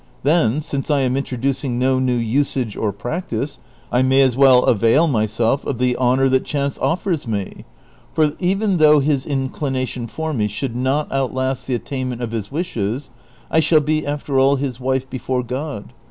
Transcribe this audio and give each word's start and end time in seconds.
Then, 0.23 0.61
since 0.61 0.89
I 0.89 1.01
am 1.01 1.15
introducing 1.15 1.77
no 1.77 1.99
new 1.99 2.15
usage 2.17 2.75
or 2.75 2.91
practice, 2.91 3.59
I 3.91 4.01
may 4.01 4.21
as 4.21 4.35
well 4.35 4.63
avail 4.65 5.05
myself 5.05 5.63
of 5.63 5.77
the 5.77 5.95
honor 5.97 6.27
that 6.29 6.43
chance 6.43 6.79
ofters 6.79 7.27
me, 7.27 7.65
for 8.15 8.33
even 8.39 8.77
though 8.77 8.99
his 8.99 9.27
inclination 9.27 10.07
for 10.07 10.33
me 10.33 10.47
should 10.47 10.75
not 10.75 11.11
outlast 11.11 11.67
the 11.67 11.75
attainment 11.75 12.23
of 12.23 12.31
his 12.31 12.51
wishes, 12.51 13.11
I 13.51 13.59
shall 13.59 13.79
be, 13.81 14.03
after 14.03 14.39
all, 14.39 14.55
his 14.55 14.79
wife 14.79 15.07
before 15.07 15.43
God. 15.43 15.93